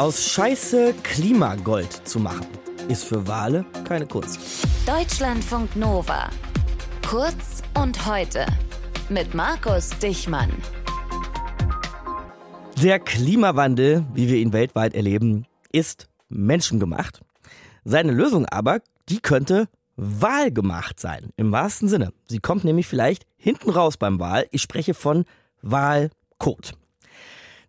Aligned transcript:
Aus 0.00 0.30
Scheiße 0.30 0.94
Klimagold 1.02 1.92
zu 2.08 2.20
machen, 2.20 2.46
ist 2.88 3.04
für 3.04 3.28
Wale 3.28 3.66
keine 3.84 4.06
Kunst. 4.06 4.40
Deutschlandfunk 4.86 5.76
Nova. 5.76 6.30
Kurz 7.06 7.62
und 7.78 8.06
heute. 8.06 8.46
Mit 9.10 9.34
Markus 9.34 9.90
Dichmann. 9.98 10.50
Der 12.82 12.98
Klimawandel, 12.98 14.06
wie 14.14 14.30
wir 14.30 14.38
ihn 14.38 14.54
weltweit 14.54 14.94
erleben, 14.94 15.44
ist 15.70 16.08
menschengemacht. 16.30 17.20
Seine 17.84 18.12
Lösung 18.12 18.46
aber, 18.46 18.80
die 19.10 19.20
könnte 19.20 19.68
wahlgemacht 19.96 20.98
sein, 20.98 21.28
im 21.36 21.52
wahrsten 21.52 21.90
Sinne. 21.90 22.14
Sie 22.26 22.38
kommt 22.38 22.64
nämlich 22.64 22.86
vielleicht 22.86 23.26
hinten 23.36 23.68
raus 23.68 23.98
beim 23.98 24.18
Wahl. 24.18 24.46
Ich 24.50 24.62
spreche 24.62 24.94
von 24.94 25.26
Wahlcode. 25.60 26.72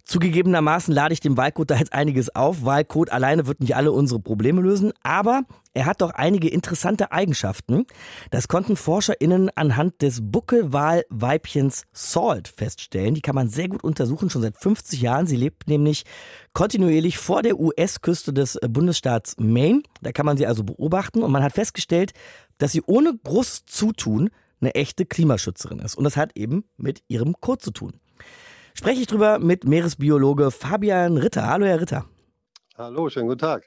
Zugegebenermaßen 0.03 0.93
lade 0.93 1.13
ich 1.13 1.19
dem 1.19 1.37
Wahlcode 1.37 1.71
da 1.71 1.75
jetzt 1.75 1.93
einiges 1.93 2.35
auf. 2.35 2.65
Wahlcode 2.65 3.11
alleine 3.11 3.47
wird 3.47 3.59
nicht 3.61 3.75
alle 3.75 3.91
unsere 3.91 4.19
Probleme 4.19 4.61
lösen, 4.61 4.91
aber 5.03 5.43
er 5.73 5.85
hat 5.85 6.01
doch 6.01 6.11
einige 6.11 6.49
interessante 6.49 7.11
Eigenschaften. 7.11 7.85
Das 8.29 8.47
konnten 8.47 8.75
ForscherInnen 8.75 9.49
anhand 9.55 10.01
des 10.01 10.19
Buckelwahlweibchens 10.21 11.85
Salt 11.93 12.47
feststellen. 12.49 13.15
Die 13.15 13.21
kann 13.21 13.35
man 13.35 13.47
sehr 13.47 13.69
gut 13.69 13.83
untersuchen, 13.83 14.29
schon 14.29 14.41
seit 14.41 14.57
50 14.57 15.01
Jahren. 15.01 15.27
Sie 15.27 15.37
lebt 15.37 15.67
nämlich 15.67 16.03
kontinuierlich 16.53 17.17
vor 17.17 17.41
der 17.41 17.59
US-Küste 17.59 18.33
des 18.33 18.59
Bundesstaats 18.67 19.35
Maine. 19.39 19.83
Da 20.01 20.11
kann 20.11 20.25
man 20.25 20.35
sie 20.35 20.47
also 20.47 20.63
beobachten 20.63 21.23
und 21.23 21.31
man 21.31 21.43
hat 21.43 21.53
festgestellt, 21.53 22.11
dass 22.57 22.73
sie 22.73 22.81
ohne 22.85 23.17
großes 23.23 23.65
Zutun 23.65 24.29
eine 24.59 24.75
echte 24.75 25.05
Klimaschützerin 25.05 25.79
ist. 25.79 25.95
Und 25.95 26.03
das 26.03 26.17
hat 26.17 26.37
eben 26.37 26.65
mit 26.77 27.01
ihrem 27.07 27.39
Code 27.39 27.59
zu 27.59 27.71
tun 27.71 28.00
spreche 28.73 29.01
ich 29.01 29.07
drüber 29.07 29.39
mit 29.39 29.65
Meeresbiologe 29.65 30.51
Fabian 30.51 31.17
Ritter. 31.17 31.47
Hallo, 31.47 31.65
Herr 31.65 31.81
Ritter. 31.81 32.05
Hallo, 32.77 33.09
schönen 33.09 33.27
guten 33.27 33.39
Tag. 33.39 33.63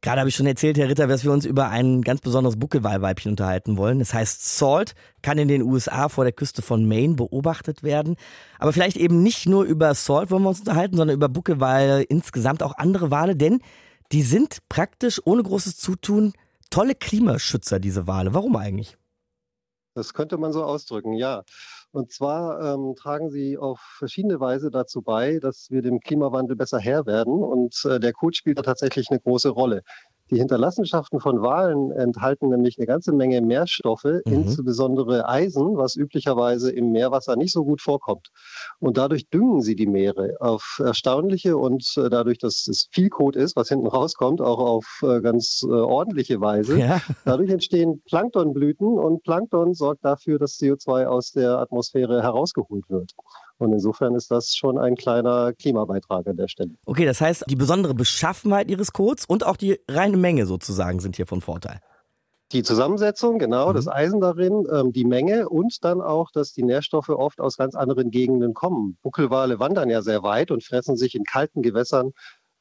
Gerade 0.00 0.20
habe 0.20 0.28
ich 0.28 0.36
schon 0.36 0.46
erzählt, 0.46 0.78
Herr 0.78 0.88
Ritter, 0.88 1.06
dass 1.06 1.24
wir 1.24 1.32
uns 1.32 1.44
über 1.44 1.68
ein 1.68 2.02
ganz 2.02 2.20
besonderes 2.20 2.58
Buckelwalweibchen 2.58 3.32
unterhalten 3.32 3.76
wollen. 3.76 4.00
Es 4.00 4.14
heißt 4.14 4.56
Salt, 4.56 4.94
kann 5.22 5.38
in 5.38 5.48
den 5.48 5.62
USA 5.62 6.08
vor 6.08 6.24
der 6.24 6.32
Küste 6.32 6.62
von 6.62 6.86
Maine 6.86 7.14
beobachtet 7.14 7.82
werden. 7.82 8.16
Aber 8.58 8.72
vielleicht 8.72 8.96
eben 8.96 9.22
nicht 9.22 9.46
nur 9.46 9.64
über 9.64 9.94
Salt 9.94 10.30
wollen 10.30 10.42
wir 10.42 10.50
uns 10.50 10.60
unterhalten, 10.60 10.96
sondern 10.96 11.16
über 11.16 11.28
Buckelwale 11.28 12.02
insgesamt 12.02 12.62
auch 12.62 12.76
andere 12.76 13.10
Wale, 13.10 13.36
denn 13.36 13.60
die 14.12 14.22
sind 14.22 14.58
praktisch 14.68 15.20
ohne 15.24 15.42
großes 15.42 15.76
Zutun 15.76 16.32
tolle 16.70 16.94
Klimaschützer, 16.94 17.80
diese 17.80 18.06
Wale. 18.06 18.32
Warum 18.34 18.56
eigentlich? 18.56 18.96
Das 19.94 20.12
könnte 20.14 20.36
man 20.36 20.52
so 20.52 20.62
ausdrücken, 20.62 21.14
ja. 21.14 21.42
Und 21.92 22.12
zwar 22.12 22.74
ähm, 22.74 22.94
tragen 22.96 23.30
sie 23.30 23.56
auf 23.56 23.80
verschiedene 23.98 24.38
Weise 24.38 24.70
dazu 24.70 25.02
bei, 25.02 25.38
dass 25.38 25.68
wir 25.70 25.82
dem 25.82 26.00
Klimawandel 26.00 26.56
besser 26.56 26.78
Herr 26.78 27.06
werden. 27.06 27.42
Und 27.42 27.82
äh, 27.84 27.98
der 27.98 28.12
Code 28.12 28.36
spielt 28.36 28.58
da 28.58 28.62
tatsächlich 28.62 29.10
eine 29.10 29.20
große 29.20 29.48
Rolle. 29.48 29.82
Die 30.30 30.38
Hinterlassenschaften 30.38 31.20
von 31.20 31.40
Walen 31.42 31.92
enthalten 31.92 32.48
nämlich 32.48 32.78
eine 32.78 32.86
ganze 32.86 33.12
Menge 33.12 33.40
Mehrstoffe, 33.40 34.04
mhm. 34.04 34.22
insbesondere 34.26 35.28
Eisen, 35.28 35.76
was 35.76 35.94
üblicherweise 35.94 36.72
im 36.72 36.90
Meerwasser 36.90 37.36
nicht 37.36 37.52
so 37.52 37.64
gut 37.64 37.80
vorkommt. 37.80 38.28
Und 38.80 38.96
dadurch 38.96 39.28
düngen 39.28 39.60
sie 39.60 39.76
die 39.76 39.86
Meere 39.86 40.36
auf 40.40 40.80
erstaunliche 40.84 41.56
und 41.56 41.86
äh, 41.96 42.10
dadurch, 42.10 42.38
dass 42.38 42.66
es 42.66 42.88
viel 42.90 43.08
Kot 43.08 43.36
ist, 43.36 43.54
was 43.54 43.68
hinten 43.68 43.86
rauskommt, 43.86 44.40
auch 44.40 44.58
auf 44.58 45.00
äh, 45.02 45.20
ganz 45.20 45.62
äh, 45.64 45.70
ordentliche 45.70 46.40
Weise. 46.40 46.78
Ja. 46.78 47.00
Dadurch 47.24 47.50
entstehen 47.50 48.02
Planktonblüten 48.06 48.98
und 48.98 49.22
Plankton 49.22 49.74
sorgt 49.74 50.04
dafür, 50.04 50.38
dass 50.38 50.58
CO2 50.58 51.06
aus 51.06 51.30
der 51.32 51.58
Atmosphäre 51.58 52.22
herausgeholt 52.22 52.84
wird. 52.88 53.12
Und 53.58 53.72
insofern 53.72 54.14
ist 54.14 54.30
das 54.30 54.54
schon 54.54 54.78
ein 54.78 54.96
kleiner 54.96 55.52
Klimabeitrag 55.52 56.26
an 56.26 56.36
der 56.36 56.48
Stelle. 56.48 56.72
Okay, 56.84 57.06
das 57.06 57.20
heißt, 57.20 57.44
die 57.48 57.56
besondere 57.56 57.94
Beschaffenheit 57.94 58.70
Ihres 58.70 58.92
Codes 58.92 59.24
und 59.24 59.44
auch 59.44 59.56
die 59.56 59.80
reine 59.88 60.16
Menge 60.16 60.46
sozusagen 60.46 61.00
sind 61.00 61.16
hier 61.16 61.26
von 61.26 61.40
Vorteil. 61.40 61.80
Die 62.52 62.62
Zusammensetzung, 62.62 63.38
genau, 63.38 63.70
mhm. 63.70 63.74
das 63.74 63.88
Eisen 63.88 64.20
darin, 64.20 64.66
ähm, 64.72 64.92
die 64.92 65.04
Menge 65.04 65.48
und 65.48 65.84
dann 65.84 66.00
auch, 66.00 66.30
dass 66.30 66.52
die 66.52 66.62
Nährstoffe 66.62 67.08
oft 67.08 67.40
aus 67.40 67.56
ganz 67.56 67.74
anderen 67.74 68.10
Gegenden 68.10 68.54
kommen. 68.54 68.98
Buckelwale 69.02 69.58
wandern 69.58 69.90
ja 69.90 70.00
sehr 70.00 70.22
weit 70.22 70.52
und 70.52 70.62
fressen 70.62 70.96
sich 70.96 71.16
in 71.16 71.24
kalten 71.24 71.62
Gewässern 71.62 72.12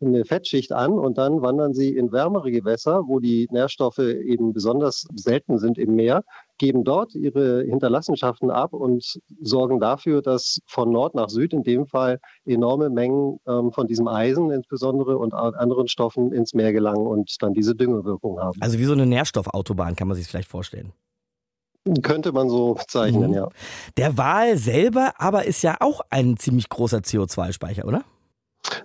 eine 0.01 0.25
Fettschicht 0.25 0.71
an 0.71 0.93
und 0.93 1.17
dann 1.17 1.41
wandern 1.41 1.73
sie 1.73 1.95
in 1.95 2.11
wärmere 2.11 2.51
Gewässer, 2.51 3.03
wo 3.07 3.19
die 3.19 3.47
Nährstoffe 3.51 3.99
eben 3.99 4.53
besonders 4.53 5.07
selten 5.15 5.57
sind 5.57 5.77
im 5.77 5.95
Meer, 5.95 6.23
geben 6.57 6.83
dort 6.83 7.15
ihre 7.15 7.63
Hinterlassenschaften 7.63 8.49
ab 8.49 8.73
und 8.73 9.19
sorgen 9.41 9.79
dafür, 9.79 10.21
dass 10.21 10.59
von 10.67 10.91
Nord 10.91 11.15
nach 11.15 11.29
Süd 11.29 11.53
in 11.53 11.63
dem 11.63 11.85
Fall 11.85 12.19
enorme 12.45 12.89
Mengen 12.89 13.39
ähm, 13.47 13.71
von 13.71 13.87
diesem 13.87 14.07
Eisen 14.07 14.51
insbesondere 14.51 15.17
und 15.17 15.33
anderen 15.33 15.87
Stoffen 15.87 16.31
ins 16.31 16.53
Meer 16.53 16.73
gelangen 16.73 17.07
und 17.07 17.35
dann 17.41 17.53
diese 17.53 17.75
Düngewirkung 17.75 18.39
haben. 18.39 18.61
Also 18.61 18.79
wie 18.79 18.85
so 18.85 18.93
eine 18.93 19.05
Nährstoffautobahn 19.05 19.95
kann 19.95 20.07
man 20.07 20.15
sich 20.15 20.27
vielleicht 20.27 20.49
vorstellen. 20.49 20.93
Könnte 22.01 22.31
man 22.31 22.49
so 22.49 22.73
bezeichnen, 22.73 23.29
mhm. 23.29 23.35
ja. 23.35 23.49
Der 23.97 24.17
Wal 24.17 24.57
selber 24.57 25.13
aber 25.17 25.45
ist 25.45 25.61
ja 25.61 25.77
auch 25.81 26.01
ein 26.09 26.35
ziemlich 26.37 26.67
großer 26.69 26.99
CO2-Speicher, 26.99 27.85
oder? 27.85 28.03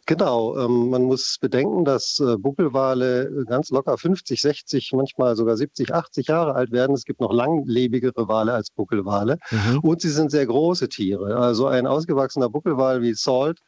Genau, 0.06 0.56
ähm, 0.58 0.90
man 0.90 1.02
muss 1.04 1.36
bedenken, 1.40 1.84
dass 1.84 2.18
äh, 2.18 2.36
Buckelwale 2.36 3.44
ganz 3.46 3.70
locker 3.70 3.96
50, 3.96 4.40
60, 4.40 4.92
manchmal 4.94 5.36
sogar 5.36 5.56
70, 5.56 5.94
80 5.94 6.28
Jahre 6.28 6.54
alt 6.54 6.72
werden. 6.72 6.94
Es 6.94 7.04
gibt 7.04 7.20
noch 7.20 7.32
langlebigere 7.32 8.28
Wale 8.28 8.52
als 8.52 8.70
Buckelwale 8.70 9.38
mhm. 9.50 9.80
und 9.80 10.00
sie 10.00 10.10
sind 10.10 10.30
sehr 10.30 10.46
große 10.46 10.88
Tiere. 10.88 11.36
Also 11.36 11.66
ein 11.66 11.86
ausgewachsener 11.86 12.48
Buckelwal 12.48 13.02
wie 13.02 13.14
Salt, 13.14 13.60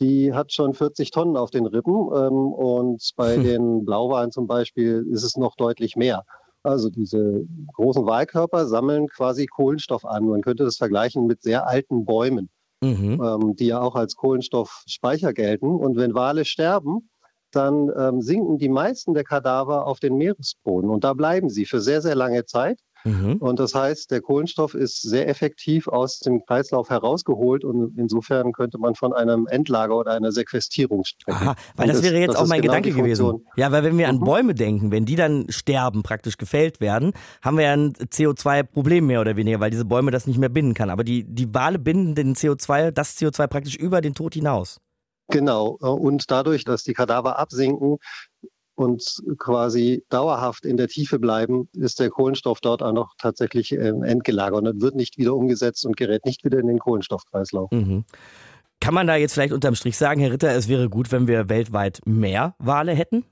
die 0.00 0.32
hat 0.32 0.52
schon 0.52 0.74
40 0.74 1.10
Tonnen 1.10 1.36
auf 1.36 1.50
den 1.50 1.66
Rippen 1.66 1.94
ähm, 1.94 2.52
und 2.52 3.10
bei 3.16 3.36
hm. 3.36 3.44
den 3.44 3.84
Blauwalen 3.84 4.30
zum 4.30 4.46
Beispiel 4.46 5.06
ist 5.10 5.24
es 5.24 5.36
noch 5.36 5.56
deutlich 5.56 5.94
mehr. 5.94 6.24
Also 6.62 6.90
diese 6.90 7.44
großen 7.74 8.06
Walkörper 8.06 8.66
sammeln 8.66 9.08
quasi 9.08 9.46
Kohlenstoff 9.46 10.04
an. 10.04 10.26
Man 10.26 10.42
könnte 10.42 10.64
das 10.64 10.76
vergleichen 10.76 11.26
mit 11.26 11.42
sehr 11.42 11.66
alten 11.66 12.04
Bäumen 12.04 12.50
mhm. 12.80 13.20
ähm, 13.22 13.56
die 13.56 13.66
ja 13.66 13.80
auch 13.80 13.94
als 13.94 14.16
Kohlenstoffspeicher 14.16 15.32
gelten. 15.32 15.74
Und 15.74 15.96
wenn 15.96 16.14
Wale 16.14 16.44
sterben, 16.44 17.08
dann 17.50 17.90
ähm, 17.96 18.20
sinken 18.20 18.58
die 18.58 18.68
meisten 18.68 19.14
der 19.14 19.24
Kadaver 19.24 19.86
auf 19.86 20.00
den 20.00 20.16
Meeresboden 20.16 20.90
und 20.90 21.04
da 21.04 21.14
bleiben 21.14 21.50
sie 21.50 21.66
für 21.66 21.80
sehr, 21.80 22.00
sehr 22.00 22.14
lange 22.14 22.44
Zeit. 22.44 22.78
Mhm. 23.04 23.36
Und 23.36 23.58
das 23.58 23.74
heißt, 23.74 24.10
der 24.10 24.20
Kohlenstoff 24.20 24.74
ist 24.74 25.02
sehr 25.02 25.28
effektiv 25.28 25.88
aus 25.88 26.20
dem 26.20 26.44
Kreislauf 26.44 26.90
herausgeholt 26.90 27.64
und 27.64 27.96
insofern 27.98 28.52
könnte 28.52 28.78
man 28.78 28.94
von 28.94 29.12
einem 29.12 29.46
Endlager 29.46 29.96
oder 29.96 30.12
einer 30.12 30.32
Sequestrierung 30.32 31.04
sprechen. 31.04 31.48
Aha, 31.48 31.56
weil 31.76 31.88
das, 31.88 31.96
das, 31.96 32.04
wäre 32.04 32.18
jetzt 32.18 32.34
das 32.34 32.36
auch 32.36 32.46
mein 32.46 32.60
genau 32.60 32.74
Gedanke 32.74 32.96
gewesen. 32.96 33.46
Ja, 33.56 33.72
weil 33.72 33.84
wenn 33.84 33.96
wir 33.98 34.08
an 34.08 34.16
mhm. 34.16 34.24
Bäume 34.24 34.54
denken, 34.54 34.90
wenn 34.90 35.04
die 35.04 35.16
dann 35.16 35.46
sterben, 35.48 36.02
praktisch 36.02 36.36
gefällt 36.36 36.80
werden, 36.80 37.12
haben 37.42 37.56
wir 37.56 37.64
ja 37.64 37.72
ein 37.72 37.92
CO2-Problem 37.94 39.06
mehr 39.06 39.20
oder 39.20 39.36
weniger, 39.36 39.60
weil 39.60 39.70
diese 39.70 39.84
Bäume 39.84 40.10
das 40.10 40.26
nicht 40.26 40.38
mehr 40.38 40.48
binden 40.48 40.74
kann. 40.74 40.90
Aber 40.90 41.04
die, 41.04 41.24
die 41.24 41.52
Wale 41.54 41.78
binden 41.78 42.14
den 42.14 42.34
CO2, 42.34 42.90
das 42.90 43.16
CO2 43.18 43.46
praktisch 43.46 43.76
über 43.76 44.00
den 44.00 44.14
Tod 44.14 44.34
hinaus. 44.34 44.80
Genau. 45.30 45.76
Und 45.80 46.30
dadurch, 46.30 46.64
dass 46.64 46.82
die 46.82 46.92
Kadaver 46.92 47.38
absinken, 47.38 47.98
und 48.80 49.22
quasi 49.38 50.04
dauerhaft 50.08 50.64
in 50.64 50.76
der 50.76 50.88
Tiefe 50.88 51.18
bleiben, 51.18 51.68
ist 51.74 52.00
der 52.00 52.08
Kohlenstoff 52.08 52.60
dort 52.60 52.82
auch 52.82 52.92
noch 52.92 53.14
tatsächlich 53.18 53.72
äh, 53.72 53.88
entgelagert 53.88 54.66
und 54.66 54.80
wird 54.80 54.94
nicht 54.94 55.18
wieder 55.18 55.34
umgesetzt 55.34 55.84
und 55.84 55.96
gerät 55.96 56.24
nicht 56.24 56.44
wieder 56.44 56.58
in 56.58 56.66
den 56.66 56.78
Kohlenstoffkreislauf. 56.78 57.70
Mhm. 57.70 58.04
Kann 58.80 58.94
man 58.94 59.06
da 59.06 59.16
jetzt 59.16 59.34
vielleicht 59.34 59.52
unterm 59.52 59.74
Strich 59.74 59.98
sagen, 59.98 60.20
Herr 60.20 60.32
Ritter, 60.32 60.54
es 60.54 60.66
wäre 60.68 60.88
gut, 60.88 61.12
wenn 61.12 61.28
wir 61.28 61.50
weltweit 61.50 62.00
mehr 62.06 62.54
Wale 62.58 62.92
hätten? 62.92 63.24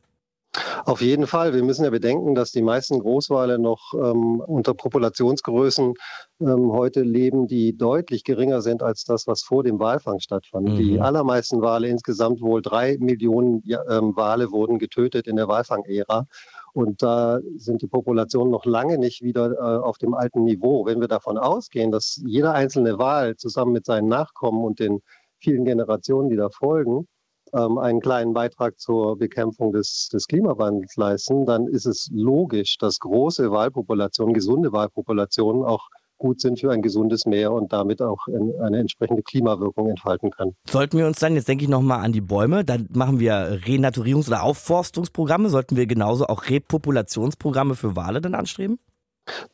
Auf 0.85 1.03
jeden 1.03 1.27
Fall. 1.27 1.53
Wir 1.53 1.63
müssen 1.63 1.85
ja 1.85 1.91
bedenken, 1.91 2.35
dass 2.35 2.53
die 2.53 2.63
meisten 2.63 2.99
Großwale 3.01 3.59
noch 3.59 3.93
ähm, 3.95 4.41
unter 4.41 4.73
Populationsgrößen 4.75 5.95
ähm, 6.41 6.73
heute 6.73 7.03
leben, 7.03 7.47
die 7.47 7.77
deutlich 7.77 8.25
geringer 8.25 8.63
sind 8.63 8.83
als 8.83 9.05
das, 9.05 9.27
was 9.27 9.43
vor 9.43 9.63
dem 9.63 9.79
Walfang 9.79 10.21
stattfand. 10.21 10.71
Mhm. 10.71 10.77
Die 10.77 11.01
allermeisten 11.01 11.61
Wale, 11.61 11.89
insgesamt 11.89 12.41
wohl 12.41 12.63
drei 12.63 12.97
Millionen 12.99 13.63
ähm, 13.91 14.17
Wale, 14.17 14.51
wurden 14.51 14.79
getötet 14.79 15.27
in 15.27 15.37
der 15.37 15.49
Walfangära. 15.49 16.27
Und 16.73 17.03
da 17.03 17.41
sind 17.57 17.83
die 17.83 17.89
Populationen 17.89 18.51
noch 18.51 18.65
lange 18.65 18.99
nicht 18.99 19.23
wieder 19.23 19.53
äh, 19.53 19.85
auf 19.85 19.99
dem 19.99 20.15
alten 20.15 20.45
Niveau. 20.45 20.87
Wenn 20.87 21.01
wir 21.01 21.09
davon 21.09 21.37
ausgehen, 21.37 21.91
dass 21.91 22.21
jeder 22.25 22.55
einzelne 22.55 22.99
Wal 22.99 23.37
zusammen 23.37 23.73
mit 23.73 23.85
seinen 23.85 24.09
Nachkommen 24.09 24.65
und 24.65 24.79
den 24.79 25.01
vielen 25.41 25.65
Generationen, 25.65 26.31
die 26.31 26.37
da 26.37 26.49
folgen, 26.51 27.07
einen 27.53 28.01
kleinen 28.01 28.33
Beitrag 28.33 28.79
zur 28.79 29.17
Bekämpfung 29.19 29.73
des, 29.73 30.09
des 30.13 30.27
Klimawandels 30.27 30.97
leisten, 30.97 31.47
dann 31.47 31.67
ist 31.67 31.87
es 31.87 32.09
logisch, 32.13 32.77
dass 32.79 32.99
große 32.99 33.51
Wahlpopulationen, 33.51 34.35
gesunde 34.35 34.73
Wahlpopulationen 34.73 35.65
auch 35.65 35.89
gut 36.19 36.41
sind 36.41 36.61
für 36.61 36.71
ein 36.73 36.83
gesundes 36.83 37.27
Meer 37.27 37.53
und 37.53 37.73
damit 37.73 38.03
auch 38.03 38.27
eine 38.27 38.79
entsprechende 38.79 39.23
Klimawirkung 39.23 39.89
entfalten 39.89 40.31
kann. 40.31 40.55
Sollten 40.69 40.99
wir 40.99 41.07
uns 41.07 41.21
dann, 41.21 41.35
jetzt 41.35 41.49
denke 41.49 41.65
ich 41.65 41.71
nochmal 41.71 42.05
an 42.05 42.13
die 42.13 42.21
Bäume, 42.21 42.65
dann 42.65 42.89
machen 42.93 43.21
wir 43.21 43.61
Renaturierungs- 43.65 44.29
oder 44.29 44.43
Aufforstungsprogramme, 44.43 45.49
sollten 45.49 45.77
wir 45.77 45.87
genauso 45.87 46.27
auch 46.27 46.49
Repopulationsprogramme 46.49 47.75
für 47.75 47.97
Wale 47.97 48.21
dann 48.21 48.35
anstreben? 48.35 48.79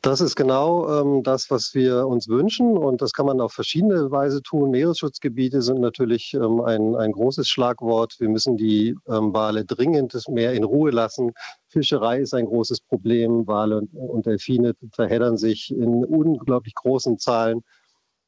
Das 0.01 0.21
ist 0.21 0.35
genau 0.35 0.89
ähm, 0.89 1.23
das, 1.23 1.49
was 1.49 1.73
wir 1.73 2.07
uns 2.07 2.27
wünschen 2.27 2.77
und 2.77 3.01
das 3.01 3.13
kann 3.13 3.25
man 3.25 3.41
auf 3.41 3.53
verschiedene 3.53 4.11
Weise 4.11 4.41
tun. 4.41 4.71
Meeresschutzgebiete 4.71 5.61
sind 5.61 5.79
natürlich 5.79 6.33
ähm, 6.33 6.61
ein, 6.61 6.95
ein 6.95 7.11
großes 7.11 7.47
Schlagwort. 7.47 8.15
Wir 8.19 8.29
müssen 8.29 8.57
die 8.57 8.95
ähm, 9.07 9.33
Wale 9.33 9.65
dringend 9.65 10.13
das 10.13 10.27
Meer 10.27 10.53
in 10.53 10.63
Ruhe 10.63 10.91
lassen. 10.91 11.31
Fischerei 11.67 12.19
ist 12.19 12.33
ein 12.33 12.45
großes 12.45 12.81
Problem. 12.81 13.47
Wale 13.47 13.81
und, 13.93 14.25
Delfine 14.25 14.73
verheddern 14.93 15.37
sich 15.37 15.71
in 15.71 16.05
unglaublich 16.05 16.73
großen 16.75 17.17
Zahlen 17.19 17.61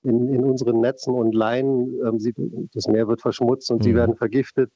in, 0.04 0.34
in 0.34 0.44
unseren 0.44 0.80
Netzen 0.80 1.14
und 1.14 1.34
Leinen. 1.34 2.00
Ähm, 2.06 2.20
sie, 2.20 2.34
das 2.74 2.88
Meer 2.88 3.08
wird 3.08 3.22
verschmutzt 3.22 3.72
und 3.72 3.80
mhm. 3.80 3.84
sie 3.84 3.96
werden 3.96 4.16
vergiftet. 4.16 4.72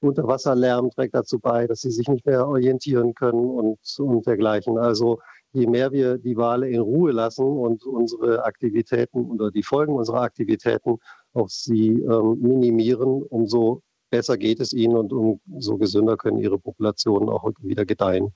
Unterwasserlärm 0.00 0.90
trägt 0.90 1.14
dazu 1.14 1.38
bei, 1.38 1.66
dass 1.66 1.80
sie 1.80 1.90
sich 1.90 2.08
nicht 2.08 2.26
mehr 2.26 2.46
orientieren 2.46 3.14
können 3.14 3.46
und, 3.46 3.78
und 3.98 4.26
dergleichen. 4.26 4.78
Also 4.78 5.20
je 5.56 5.66
mehr 5.66 5.90
wir 5.92 6.18
die 6.18 6.36
Wale 6.36 6.68
in 6.68 6.80
Ruhe 6.80 7.12
lassen 7.12 7.44
und 7.44 7.84
unsere 7.84 8.44
Aktivitäten 8.44 9.24
oder 9.30 9.50
die 9.50 9.62
Folgen 9.62 9.94
unserer 9.94 10.20
Aktivitäten 10.20 10.98
auf 11.32 11.50
sie 11.50 11.92
ähm, 11.92 12.38
minimieren, 12.40 13.22
umso 13.22 13.82
besser 14.10 14.36
geht 14.36 14.60
es 14.60 14.72
ihnen 14.72 14.96
und 14.96 15.12
umso 15.12 15.78
gesünder 15.78 16.16
können 16.16 16.38
ihre 16.38 16.58
Populationen 16.58 17.28
auch 17.28 17.50
wieder 17.60 17.84
gedeihen. 17.84 18.32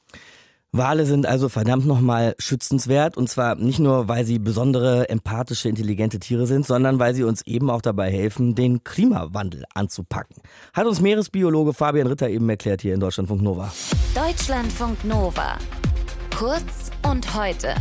Wale 0.72 1.04
sind 1.04 1.26
also 1.26 1.48
verdammt 1.48 1.84
nochmal 1.84 2.36
schützenswert 2.38 3.16
und 3.16 3.28
zwar 3.28 3.56
nicht 3.56 3.80
nur, 3.80 4.06
weil 4.06 4.24
sie 4.24 4.38
besondere, 4.38 5.08
empathische, 5.08 5.68
intelligente 5.68 6.20
Tiere 6.20 6.46
sind, 6.46 6.64
sondern 6.64 7.00
weil 7.00 7.12
sie 7.12 7.24
uns 7.24 7.42
eben 7.44 7.70
auch 7.70 7.82
dabei 7.82 8.08
helfen, 8.10 8.54
den 8.54 8.84
Klimawandel 8.84 9.64
anzupacken. 9.74 10.36
Hat 10.72 10.86
uns 10.86 11.00
Meeresbiologe 11.00 11.74
Fabian 11.74 12.06
Ritter 12.06 12.28
eben 12.28 12.48
erklärt 12.48 12.82
hier 12.82 12.94
in 12.94 13.00
Deutschlandfunk 13.00 13.42
Nova. 13.42 13.72
Deutschlandfunk 14.14 15.04
Nova. 15.04 15.58
Kurz 16.40 16.90
und 17.06 17.34
heute 17.34 17.74